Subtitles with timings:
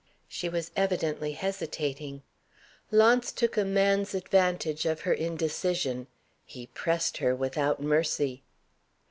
[0.27, 2.23] She was evidently hesitating.
[2.89, 6.07] Launce took a man's advantage of her indecision.
[6.43, 8.41] He pressed her without mercy.